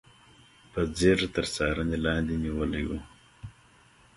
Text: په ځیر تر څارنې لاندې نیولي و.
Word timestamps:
په 0.71 0.81
ځیر 0.97 1.19
تر 1.35 1.45
څارنې 1.53 1.97
لاندې 2.05 2.35
نیولي 2.45 2.83
و. 2.87 2.89